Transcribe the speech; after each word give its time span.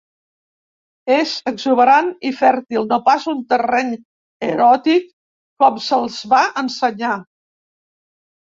És 1.15 1.33
exuberant 1.51 2.07
i 2.29 2.31
fèrtil, 2.39 2.87
no 2.93 2.99
pas 3.11 3.27
un 3.33 3.43
terreny 3.53 3.91
eròtic 4.49 5.07
com 5.65 5.81
se'ls 5.91 6.17
va 6.33 6.41
ensenyar. 6.67 7.17